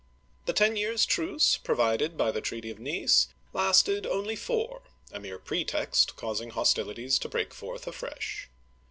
[0.47, 4.81] The ten years' truce, provided by the treaty of Nice, lasted only four,
[5.11, 8.49] a mere pretext causing hostilities to break forth afresh.